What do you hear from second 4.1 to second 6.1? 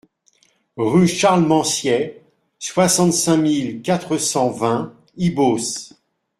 cent vingt Ibos